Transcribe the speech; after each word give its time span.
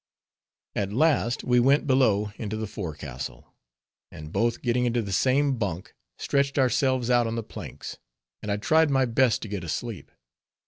At 0.75 0.91
last 0.91 1.43
we 1.43 1.59
went 1.59 1.85
below 1.85 2.31
into 2.37 2.57
the 2.57 2.65
forecastle, 2.65 3.53
and 4.11 4.33
both 4.33 4.63
getting 4.63 4.85
into 4.85 5.03
the 5.03 5.11
same 5.11 5.59
bunk, 5.59 5.93
stretched 6.17 6.57
ourselves 6.57 7.11
out 7.11 7.27
on 7.27 7.35
the 7.35 7.43
planks, 7.43 7.99
and 8.41 8.51
I 8.51 8.57
tried 8.57 8.89
my 8.89 9.05
best 9.05 9.43
to 9.43 9.47
get 9.47 9.63
asleep. 9.63 10.09